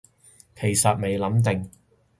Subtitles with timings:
[0.55, 1.69] 其實未諗定